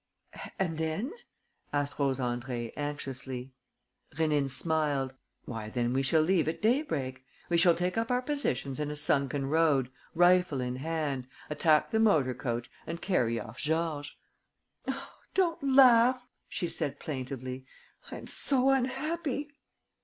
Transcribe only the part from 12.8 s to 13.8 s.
and carry off